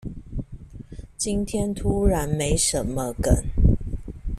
[1.15, 3.43] 今天突然沒什麼梗